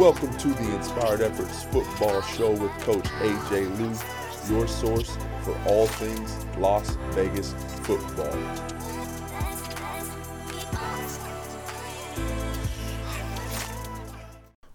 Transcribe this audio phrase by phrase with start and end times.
[0.00, 5.86] Welcome to the Inspired Efforts Football Show with Coach AJ Lou, your source for all
[5.88, 7.52] things Las Vegas
[7.82, 8.32] football.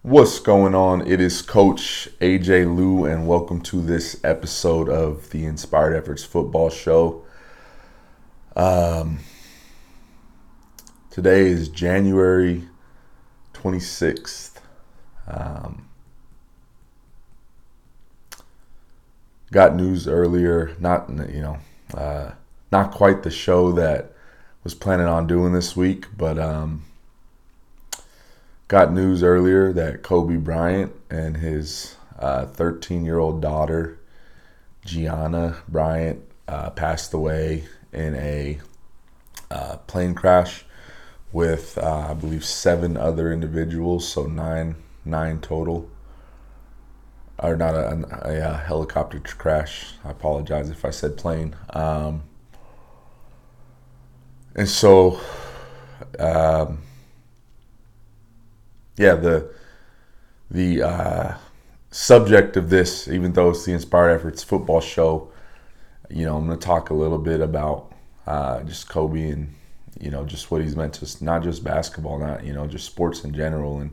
[0.03, 1.07] What's going on?
[1.07, 6.70] It is Coach AJ Lou, and welcome to this episode of the Inspired Efforts Football
[6.70, 7.26] Show.
[8.55, 9.21] Um,
[11.09, 12.67] today is January
[13.55, 14.52] 26th.
[15.27, 15.88] Um,
[19.52, 21.57] got news earlier, not you know,
[21.93, 22.31] uh,
[22.71, 24.11] not quite the show that
[24.63, 26.83] was planning on doing this week, but um,
[28.67, 33.99] got news earlier that Kobe Bryant and his 13 uh, daughter
[34.85, 38.59] Gianna Bryant uh, passed away in a
[39.52, 40.66] uh, plane crash
[41.31, 44.75] with uh, I believe seven other individuals, so nine
[45.06, 45.89] nine total.
[47.38, 49.94] Or not a, a, a helicopter crash.
[50.06, 51.56] I apologize if I said plane.
[51.72, 52.23] Um,
[54.56, 55.20] and so,
[56.17, 56.80] um,
[58.97, 59.52] yeah, the
[60.50, 61.38] the uh,
[61.92, 65.30] subject of this, even though it's the Inspired Efforts football show,
[66.09, 67.92] you know, I'm going to talk a little bit about
[68.28, 69.53] uh, just Kobe and
[70.00, 73.23] you know just what he's meant to not just basketball, not you know just sports
[73.23, 73.92] in general and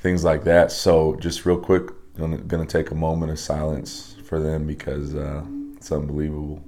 [0.00, 0.72] things like that.
[0.72, 5.44] So just real quick, I'm gonna take a moment of silence for them because uh,
[5.76, 6.62] it's unbelievable.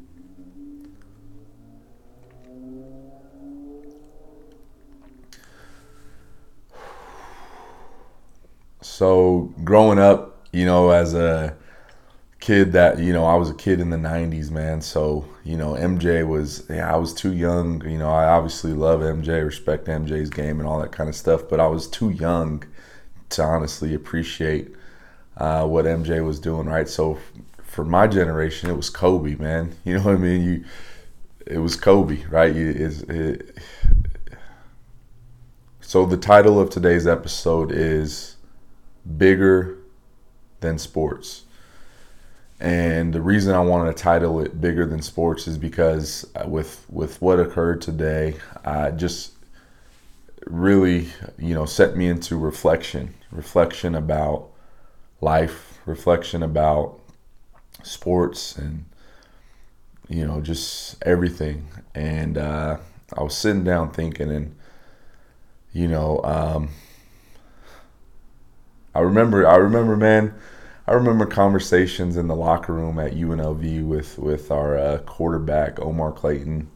[8.81, 11.57] So growing up, you know, as a
[12.41, 15.75] kid that you know I was a kid in the 90s man so you know
[15.75, 20.29] MJ was yeah I was too young you know I obviously love MJ respect MJ's
[20.29, 22.65] game and all that kind of stuff but I was too young
[23.33, 24.75] to honestly appreciate
[25.37, 26.89] uh, what MJ was doing, right?
[26.89, 27.19] So
[27.63, 29.75] for my generation, it was Kobe, man.
[29.85, 30.43] You know what I mean?
[30.43, 30.65] You,
[31.47, 32.55] it was Kobe, right?
[32.55, 33.59] You, is it,
[35.81, 38.37] so the title of today's episode is
[39.19, 39.79] bigger
[40.61, 41.43] than sports.
[42.61, 46.87] And the reason I wanted to title it "Bigger Than Sports" is because uh, with
[46.89, 49.33] with what occurred today, I just
[50.47, 54.51] really, you know, set me into reflection, reflection about
[55.21, 57.01] life, reflection about
[57.83, 58.85] sports and
[60.09, 61.69] you know, just everything.
[61.95, 62.79] And uh,
[63.17, 64.55] I was sitting down thinking, and
[65.73, 66.69] you know, um,
[68.95, 70.35] I remember, I remember, man,
[70.87, 76.13] I remember conversations in the locker room at UNLV with with our uh, quarterback Omar
[76.13, 76.71] Clayton,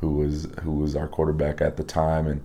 [0.00, 2.42] who was who was our quarterback at the time, and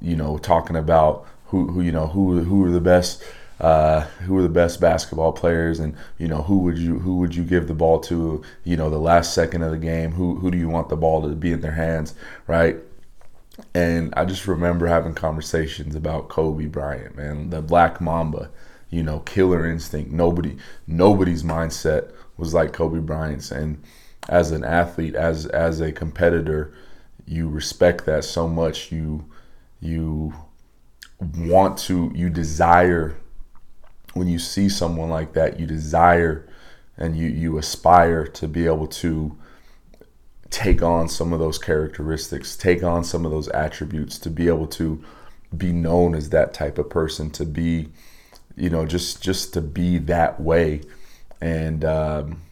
[0.00, 3.22] you know, talking about who, who you know who who are the best
[3.60, 7.34] uh, who are the best basketball players and you know who would you who would
[7.34, 10.12] you give the ball to you know the last second of the game?
[10.12, 12.14] Who who do you want the ball to be in their hands
[12.46, 12.76] right?
[13.74, 18.50] And I just remember having conversations about Kobe Bryant man the Black Mamba
[18.90, 20.12] you know killer instinct.
[20.12, 23.50] Nobody nobody's mindset was like Kobe Bryant's.
[23.50, 23.82] And
[24.28, 26.74] as an athlete as as a competitor
[27.26, 28.92] you respect that so much.
[28.92, 29.24] You
[29.80, 30.34] you
[31.20, 33.16] want to you desire
[34.14, 36.46] when you see someone like that you desire
[36.98, 39.36] and you you aspire to be able to
[40.50, 44.66] take on some of those characteristics take on some of those attributes to be able
[44.66, 45.02] to
[45.56, 47.88] be known as that type of person to be
[48.56, 50.80] you know just just to be that way.
[51.40, 52.42] And um,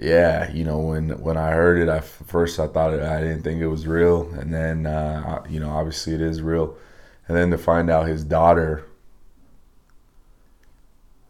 [0.00, 3.42] yeah, you know, when when I heard it, I first I thought it, I didn't
[3.42, 6.76] think it was real, and then uh, you know, obviously it is real,
[7.28, 8.86] and then to find out his daughter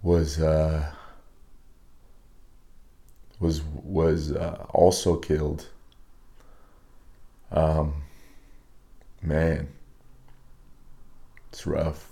[0.03, 0.93] was uh,
[3.41, 5.69] was was uh, also killed.
[7.51, 8.03] Um,
[9.21, 9.69] man,
[11.51, 12.09] it's rough.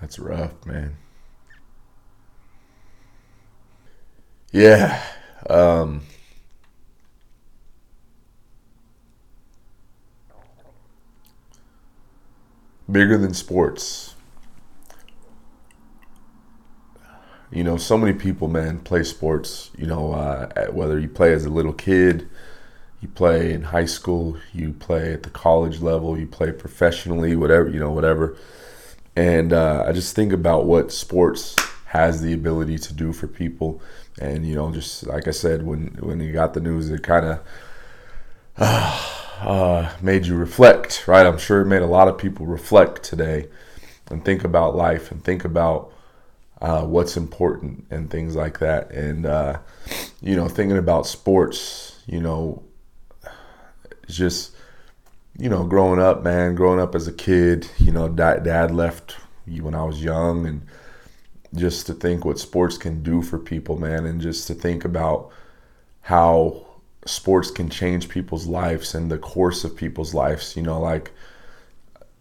[0.00, 0.96] That's rough, man.
[4.52, 5.02] Yeah.
[5.48, 6.02] Um,
[12.92, 14.14] bigger than sports.
[17.50, 19.70] You know, so many people, man, play sports.
[19.76, 22.28] You know, uh, whether you play as a little kid,
[23.00, 27.68] you play in high school, you play at the college level, you play professionally, whatever,
[27.68, 28.36] you know, whatever.
[29.16, 31.56] And uh, I just think about what sports
[31.86, 33.82] has the ability to do for people.
[34.20, 37.26] And you know, just like I said, when when you got the news, it kind
[37.26, 37.40] of
[38.56, 41.26] uh, uh, made you reflect, right?
[41.26, 43.48] I'm sure it made a lot of people reflect today.
[44.10, 45.92] and think about life and think about
[46.60, 48.90] uh, what's important and things like that.
[48.92, 49.58] And uh,
[50.20, 52.62] you know, thinking about sports, you know,
[54.08, 54.54] just
[55.38, 59.16] you know, growing up, man, growing up as a kid, you know, dad, dad left
[59.46, 60.62] when I was young, and
[61.54, 65.30] just to think what sports can do for people, man, and just to think about
[66.02, 66.66] how
[67.04, 70.56] sports can change people's lives and the course of people's lives.
[70.56, 71.10] You know, like,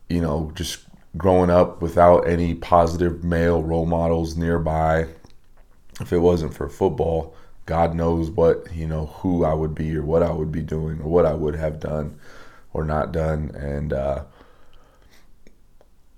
[0.09, 0.85] you know, just
[1.17, 5.07] growing up without any positive male role models nearby.
[5.99, 7.35] If it wasn't for football,
[7.65, 10.99] God knows what, you know, who I would be or what I would be doing
[11.01, 12.19] or what I would have done
[12.73, 13.51] or not done.
[13.55, 14.23] And uh,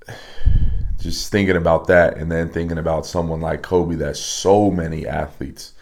[1.00, 5.73] just thinking about that and then thinking about someone like Kobe that so many athletes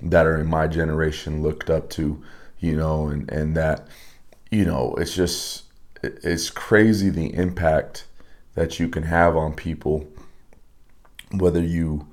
[0.00, 2.22] that are in my generation looked up to,
[2.60, 3.86] you know, and, and that,
[4.50, 5.64] you know, it's just,
[6.02, 8.06] it's crazy the impact
[8.54, 10.06] that you can have on people,
[11.32, 12.06] whether you,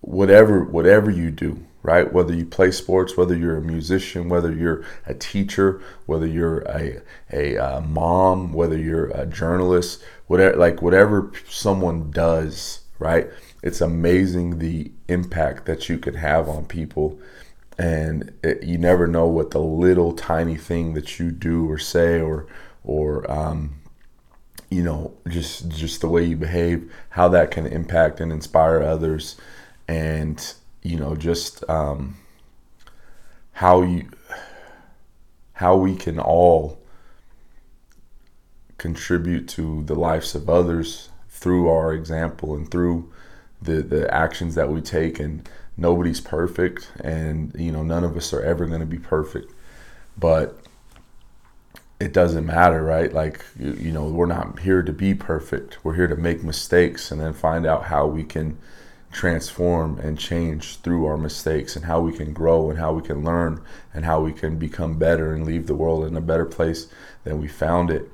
[0.00, 2.12] whatever, whatever you do, right?
[2.12, 7.00] Whether you play sports, whether you're a musician, whether you're a teacher, whether you're a,
[7.32, 13.28] a, a mom, whether you're a journalist, whatever, like whatever someone does, right?
[13.64, 17.18] It's amazing the impact that you can have on people.
[17.78, 22.20] And it, you never know what the little tiny thing that you do or say
[22.20, 22.46] or,
[22.84, 23.76] or, um,
[24.70, 29.36] you know, just just the way you behave, how that can impact and inspire others,
[29.88, 32.16] and you know, just um,
[33.52, 34.10] how you
[35.54, 36.80] how we can all
[38.78, 43.10] contribute to the lives of others through our example and through
[43.64, 48.32] the the actions that we take and nobody's perfect and you know none of us
[48.32, 49.52] are ever going to be perfect.
[50.16, 50.58] But
[52.00, 53.12] it doesn't matter right?
[53.12, 55.84] Like you, you know we're not here to be perfect.
[55.84, 58.58] We're here to make mistakes and then find out how we can
[59.14, 63.24] transform and change through our mistakes and how we can grow and how we can
[63.24, 63.62] learn
[63.94, 66.88] and how we can become better and leave the world in a better place
[67.22, 68.10] than we found it.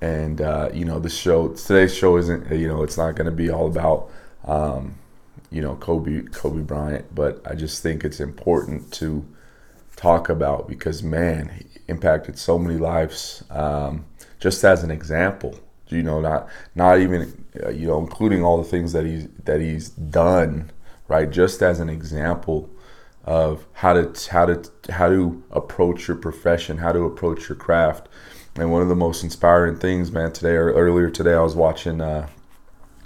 [0.00, 3.36] And uh, you know the show today's show isn't you know it's not going to
[3.36, 4.10] be all about
[4.44, 4.96] um,
[5.50, 9.26] you know Kobe Kobe Bryant but I just think it's important to
[9.96, 14.06] talk about because man he impacted so many lives um,
[14.38, 15.58] just as an example.
[15.88, 19.60] You know not not even uh, you know including all the things that he's that
[19.60, 20.70] he's done
[21.10, 21.28] right?
[21.28, 22.70] Just as an example
[23.24, 28.08] of how to how to how to approach your profession how to approach your craft.
[28.56, 32.00] And one of the most inspiring things man today or earlier today i was watching
[32.00, 32.28] uh,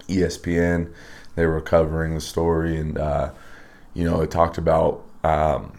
[0.08, 0.92] espn
[1.34, 3.30] they were covering the story and uh,
[3.92, 5.72] you know it talked about um,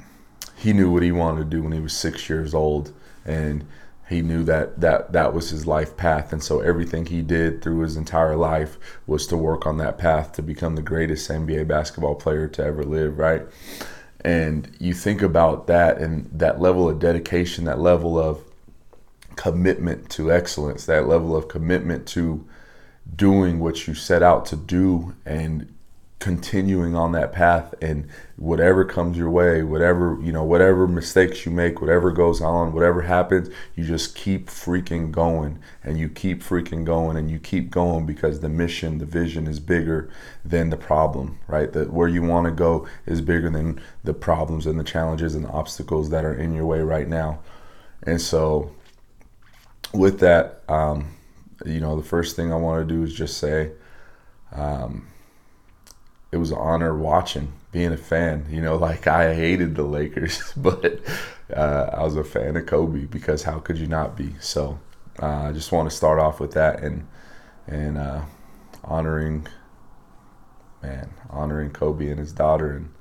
[0.56, 2.92] he knew what he wanted to do when he was six years old
[3.26, 3.66] and
[4.08, 7.80] he knew that that that was his life path and so everything he did through
[7.80, 12.16] his entire life was to work on that path to become the greatest NBA basketball
[12.16, 13.44] player to ever live right?
[14.24, 18.42] And you think about that and that level of dedication that level of
[19.36, 22.48] commitment to excellence that level of commitment to
[23.14, 25.72] doing what you set out to do and
[26.20, 28.08] continuing on that path and
[28.38, 33.02] whatever comes your way whatever you know whatever mistakes you make whatever goes on whatever
[33.02, 38.06] happens you just keep freaking going and you keep freaking going and you keep going
[38.06, 40.10] because the mission the vision is bigger
[40.44, 41.72] than the problem right?
[41.74, 45.46] That where you want to go is bigger than the problems and the challenges and
[45.46, 47.40] the obstacles that are in your way right now.
[48.04, 48.72] And so
[49.94, 51.15] with that um,
[51.66, 53.72] you know the first thing i want to do is just say
[54.52, 55.08] um,
[56.32, 58.46] it was an honor watching, being a fan.
[58.50, 61.00] You know, like I hated the Lakers, but
[61.56, 64.36] uh, I was a fan of Kobe because how could you not be?
[64.40, 64.80] So
[65.22, 67.08] uh, I just want to start off with that and
[67.68, 68.22] and uh,
[68.84, 69.48] honoring,
[70.84, 72.94] man, honoring Kobe and his daughter, and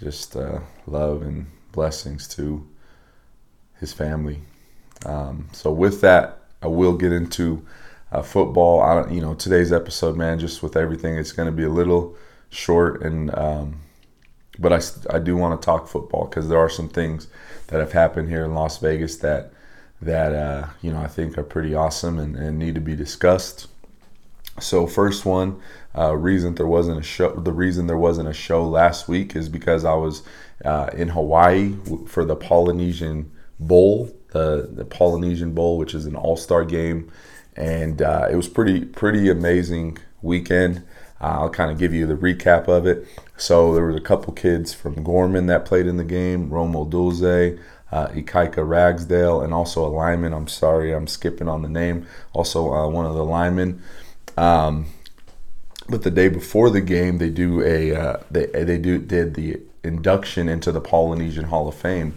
[0.00, 2.66] just uh, love and blessings to
[3.78, 4.40] his family.
[5.04, 7.64] Um, so with that, I will get into
[8.10, 8.80] uh, football.
[8.80, 11.68] I don't, you know, today's episode, man, just with everything, it's going to be a
[11.68, 12.16] little
[12.50, 13.80] short and um,
[14.58, 14.80] but I,
[15.16, 17.26] I do want to talk football because there are some things
[17.68, 19.52] that have happened here in Las Vegas that
[20.00, 23.68] that uh, you know I think are pretty awesome and, and need to be discussed.
[24.60, 25.60] So first one,
[25.98, 27.34] uh, reason there wasn't a show.
[27.34, 30.22] The reason there wasn't a show last week is because I was
[30.64, 31.74] uh, in Hawaii
[32.06, 37.10] for the Polynesian Bowl, the the Polynesian Bowl, which is an All Star game,
[37.56, 40.82] and uh, it was pretty pretty amazing weekend.
[41.20, 43.06] Uh, I'll kind of give you the recap of it.
[43.38, 47.58] So there was a couple kids from Gorman that played in the game, Rome Odunze,
[47.90, 50.34] uh, Ikaika Ragsdale, and also a lineman.
[50.34, 52.06] I'm sorry, I'm skipping on the name.
[52.32, 53.80] Also uh, one of the linemen.
[54.36, 54.86] Um,
[55.88, 59.60] but the day before the game, they do a uh, they they do did the
[59.84, 62.16] induction into the Polynesian Hall of Fame,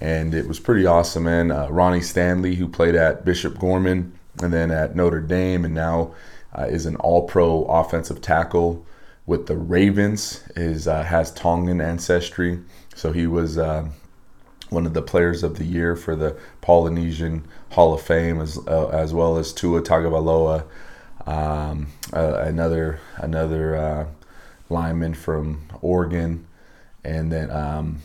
[0.00, 1.24] and it was pretty awesome.
[1.24, 5.74] Man, uh, Ronnie Stanley, who played at Bishop Gorman and then at Notre Dame, and
[5.74, 6.14] now
[6.56, 8.84] uh, is an All-Pro offensive tackle
[9.26, 10.42] with the Ravens.
[10.56, 12.60] Is uh, has Tongan ancestry,
[12.94, 13.88] so he was uh,
[14.70, 18.88] one of the players of the year for the Polynesian Hall of Fame, as uh,
[18.88, 20.64] as well as Tua Tagovailoa
[21.26, 24.06] um, uh, another another uh,
[24.68, 26.46] lineman from Oregon,
[27.02, 28.02] and then um,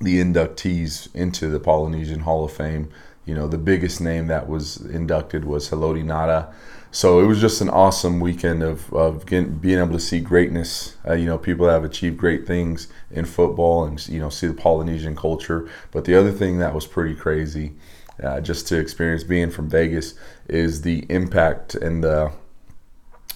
[0.00, 2.90] the inductees into the Polynesian Hall of Fame.
[3.24, 6.52] You know, the biggest name that was inducted was Haloti Ngata.
[6.90, 10.96] So it was just an awesome weekend of, of getting, being able to see greatness.
[11.06, 14.46] Uh, you know, people that have achieved great things in football and, you know, see
[14.46, 15.68] the Polynesian culture.
[15.90, 17.74] But the other thing that was pretty crazy
[18.22, 20.14] uh, just to experience being from Vegas
[20.48, 22.32] is the impact and the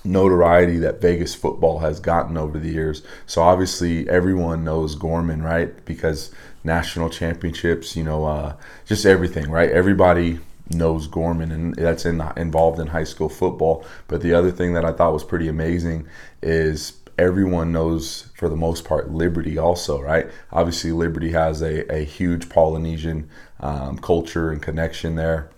[0.05, 3.03] notoriety that Vegas football has gotten over the years.
[3.27, 5.85] So obviously everyone knows Gorman, right?
[5.85, 6.33] Because
[6.65, 9.71] national championships, you know, uh, just everything, right?
[9.71, 10.39] Everybody
[10.71, 13.85] knows Gorman, and that's in, involved in high school football.
[14.09, 16.07] But the other thing that I thought was pretty amazing
[16.43, 20.27] is everyone knows for the most part Liberty also, right?
[20.51, 23.29] Obviously, Liberty has a, a huge Polynesian
[23.61, 25.51] um, culture and connection there.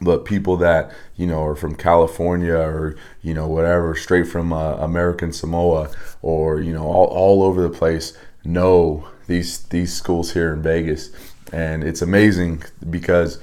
[0.00, 4.74] But people that you know are from California or you know whatever, straight from uh,
[4.74, 10.52] American Samoa or you know all, all over the place know these these schools here
[10.52, 11.10] in Vegas,
[11.52, 13.40] and it's amazing because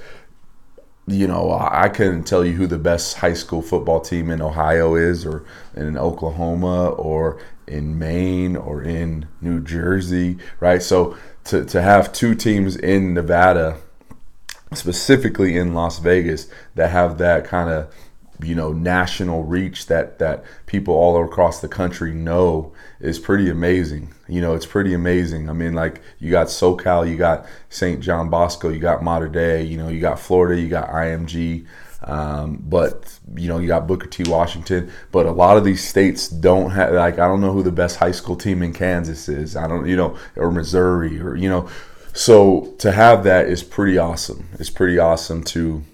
[1.06, 4.94] you know, I couldn't tell you who the best high school football team in Ohio
[4.94, 5.44] is, or
[5.74, 10.82] in Oklahoma, or in Maine, or in New Jersey, right?
[10.82, 13.78] So to, to have two teams in Nevada,
[14.74, 17.92] specifically in Las Vegas, that have that kind of
[18.42, 24.12] you know national reach that that people all across the country know is pretty amazing.
[24.28, 25.50] You know, it's pretty amazing.
[25.50, 28.00] I mean, like you got SoCal, you got St.
[28.00, 31.66] John Bosco, you got Mater Dei, you know, you got Florida, you got IMG.
[32.04, 34.24] Um, but you know you got Booker T.
[34.28, 37.70] Washington, but a lot of these states don't have like I don't know who the
[37.70, 39.54] best high school team in Kansas is.
[39.54, 41.68] I don't you know or Missouri or you know,
[42.12, 44.48] so to have that is pretty awesome.
[44.54, 45.84] It's pretty awesome to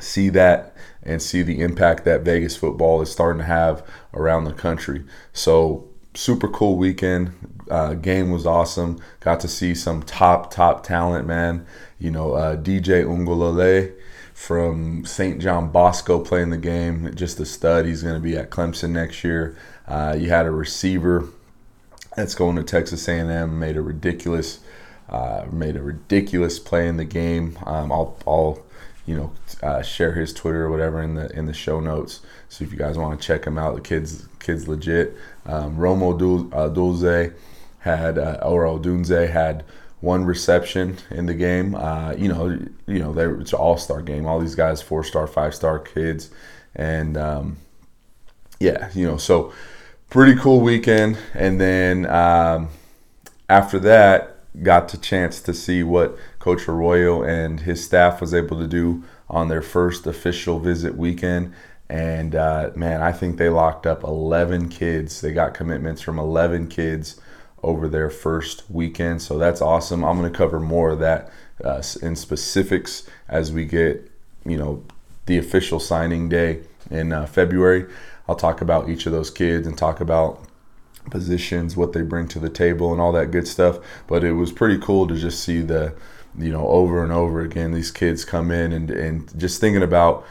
[0.00, 4.52] see that and see the impact that Vegas football is starting to have around the
[4.52, 5.04] country.
[5.32, 7.32] So super cool weekend.
[7.70, 9.00] Uh, game was awesome.
[9.20, 11.66] Got to see some top top talent, man.
[11.98, 13.94] You know, uh, DJ Uiagalelei
[14.34, 15.40] from St.
[15.40, 17.14] John Bosco playing the game.
[17.14, 17.86] Just a stud.
[17.86, 19.56] He's going to be at Clemson next year.
[19.86, 21.28] Uh, you had a receiver
[22.16, 23.58] that's going to Texas A&M.
[23.58, 24.60] Made a ridiculous,
[25.08, 27.58] uh, made a ridiculous play in the game.
[27.64, 28.62] Um, I'll, I'll
[29.06, 29.32] you know,
[29.62, 32.20] uh, share his Twitter or whatever in the in the show notes.
[32.48, 35.16] So if you guys want to check him out, the kids kids legit.
[35.46, 37.34] Um, Rome Odunze uh,
[37.78, 39.64] had uh, or Odunze had
[40.00, 41.74] one reception in the game.
[41.74, 44.26] Uh, you know, you know, they, it's an all star game.
[44.26, 46.30] All these guys, four star, five star kids,
[46.74, 47.56] and um,
[48.58, 49.52] yeah, you know, so
[50.10, 51.18] pretty cool weekend.
[51.34, 52.68] And then um,
[53.48, 58.58] after that, got the chance to see what Coach Arroyo and his staff was able
[58.58, 61.52] to do on their first official visit weekend.
[61.88, 65.20] And uh, man, I think they locked up 11 kids.
[65.20, 67.20] They got commitments from 11 kids
[67.62, 69.22] over their first weekend.
[69.22, 70.04] So that's awesome.
[70.04, 71.30] I'm going to cover more of that
[71.64, 74.10] uh, in specifics as we get,
[74.44, 74.84] you know,
[75.26, 76.60] the official signing day
[76.90, 77.86] in uh, February.
[78.28, 80.44] I'll talk about each of those kids and talk about
[81.10, 83.78] positions, what they bring to the table, and all that good stuff.
[84.06, 85.94] But it was pretty cool to just see the,
[86.38, 90.24] you know, over and over again, these kids come in and, and just thinking about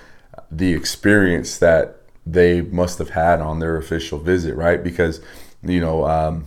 [0.49, 4.83] the experience that they must have had on their official visit, right?
[4.83, 5.21] Because,
[5.63, 6.45] you know, um,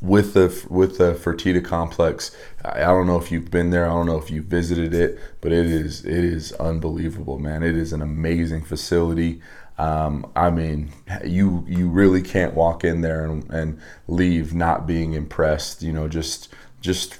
[0.00, 3.84] with the with the Fertitta complex, I don't know if you've been there.
[3.84, 7.62] I don't know if you visited it, but it is it is unbelievable, man.
[7.62, 9.42] It is an amazing facility.
[9.76, 10.92] Um, I mean,
[11.24, 15.82] you you really can't walk in there and, and leave not being impressed.
[15.82, 16.48] You know, just
[16.80, 17.18] just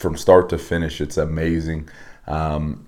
[0.00, 1.88] from start to finish, it's amazing.
[2.26, 2.86] Um,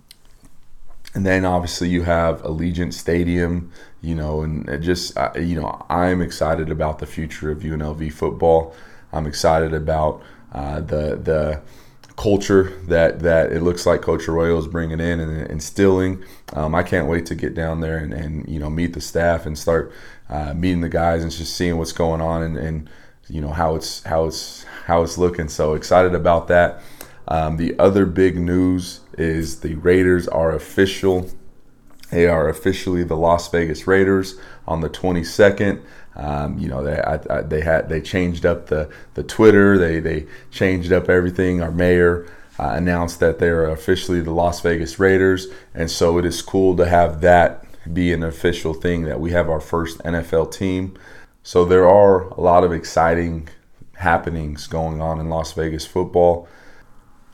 [1.15, 6.71] and then obviously you have Allegiant Stadium, you know, and just you know, I'm excited
[6.71, 8.75] about the future of UNLV football.
[9.13, 11.61] I'm excited about uh, the the
[12.17, 16.25] culture that that it looks like Coach Arroyo is bringing in and instilling.
[16.55, 19.45] Um, I can't wait to get down there and, and you know meet the staff
[19.45, 19.93] and start
[20.31, 22.91] uh, meeting the guys and just seeing what's going on and, and
[23.29, 25.49] you know how it's how it's how it's looking.
[25.49, 26.81] So excited about that.
[27.29, 31.31] Um, the other big news is the Raiders are official
[32.11, 34.37] They are officially the Las Vegas Raiders
[34.67, 35.83] on the 22nd.
[36.15, 39.79] Um, you know, they I, I, they had they changed up the the Twitter.
[39.79, 41.63] They they changed up everything.
[41.63, 42.27] Our mayor
[42.59, 46.77] uh, announced that they are officially the Las Vegas Raiders, and so it is cool
[46.77, 50.97] to have that be an official thing that we have our first NFL team.
[51.43, 53.49] So there are a lot of exciting
[53.97, 56.47] happenings going on in Las Vegas football.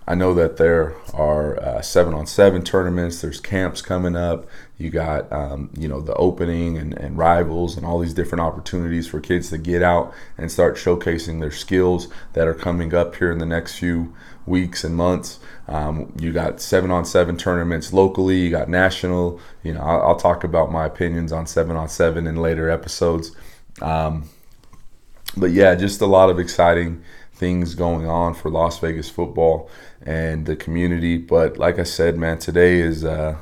[0.09, 3.21] I know that there are uh, seven on seven tournaments.
[3.21, 4.47] There's camps coming up.
[4.79, 9.07] You got um, you know the opening and, and rivals and all these different opportunities
[9.07, 13.31] for kids to get out and start showcasing their skills that are coming up here
[13.31, 15.41] in the next few weeks and months.
[15.69, 18.41] Um, you got seven on seven tournaments locally.
[18.41, 19.39] You got national.
[19.63, 23.33] You know I'll, I'll talk about my opinions on seven on seven in later episodes.
[23.83, 24.31] Um,
[25.37, 27.05] but yeah, just a lot of exciting
[27.39, 29.71] things going on for Las Vegas football
[30.03, 31.17] and the community.
[31.17, 33.37] But like I said, man, today is uh,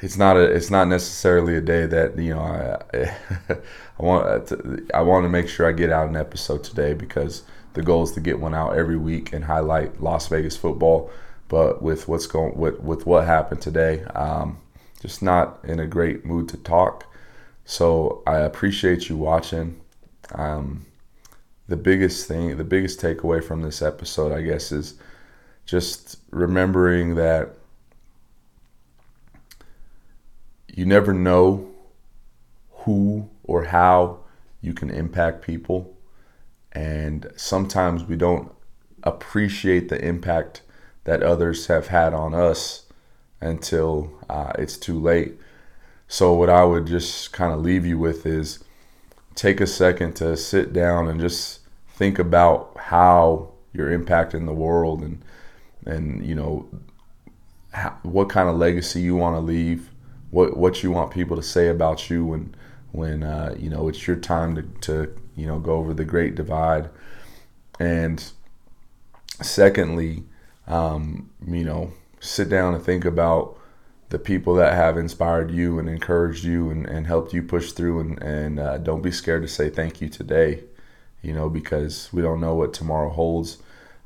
[0.00, 3.16] it's not a it's not necessarily a day that you know I
[3.98, 7.42] I want to, I want to make sure I get out an episode today because
[7.74, 11.10] the goal is to get one out every week and highlight Las Vegas football.
[11.48, 14.58] But with what's going with with what happened today, um,
[15.00, 17.06] just not in a great mood to talk.
[17.64, 19.80] So I appreciate you watching.
[20.32, 20.86] Um,
[21.68, 24.94] the biggest thing, the biggest takeaway from this episode, I guess, is
[25.64, 27.56] just remembering that
[30.68, 31.70] you never know
[32.70, 34.18] who or how
[34.60, 35.96] you can impact people.
[36.72, 38.50] And sometimes we don't
[39.02, 40.62] appreciate the impact
[41.04, 42.86] that others have had on us
[43.40, 45.34] until uh, it's too late.
[46.08, 48.63] So, what I would just kind of leave you with is
[49.34, 55.02] take a second to sit down and just think about how you're impacting the world
[55.02, 55.22] and
[55.86, 56.68] and you know
[57.72, 59.90] how, what kind of legacy you want to leave
[60.30, 62.54] what what you want people to say about you when
[62.90, 66.34] when uh, you know it's your time to, to you know go over the great
[66.34, 66.90] divide.
[67.78, 68.24] And
[69.40, 70.24] secondly
[70.66, 73.56] um, you know sit down and think about
[74.10, 78.00] the people that have inspired you and encouraged you and, and helped you push through
[78.00, 80.62] and, and uh, don't be scared to say thank you today
[81.24, 83.58] you know because we don't know what tomorrow holds.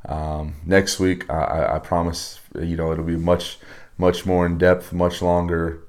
[0.07, 3.59] Um, next week I, I, promise you know it'll be much
[3.99, 5.83] much more in depth much longer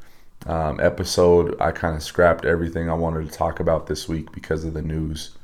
[0.47, 1.55] um, episode.
[1.61, 4.81] I kind of scrapped everything i wanted to talk about this week because of the
[4.81, 5.37] news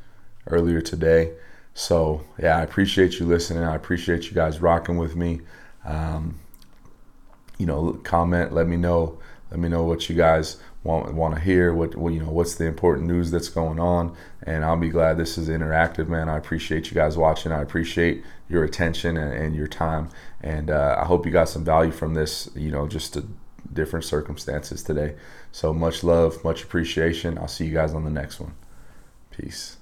[0.47, 1.34] earlier today.
[1.75, 3.63] So yeah i appreciate you listening.
[3.63, 5.41] I appreciate you guys rocking with me.
[5.86, 6.39] Um,
[7.57, 9.19] you know, comment, let me know,
[9.51, 12.55] let me know what you guys want want to hear, what, what you know, what's
[12.55, 16.29] the important news that's going on, and I'll be glad this is interactive, man.
[16.29, 17.51] I appreciate you guys watching.
[17.51, 20.09] I appreciate your attention and, and your time,
[20.41, 22.49] and uh, I hope you got some value from this.
[22.55, 23.17] You know, just
[23.73, 25.15] different circumstances today.
[25.51, 27.37] So much love, much appreciation.
[27.37, 28.53] I'll see you guys on the next one.
[29.31, 29.77] Peace.